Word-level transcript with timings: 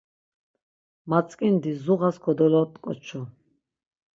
Matzǩindi 1.09 1.71
zuğas 1.83 2.15
kodolot̆ǩoçu. 2.23 3.21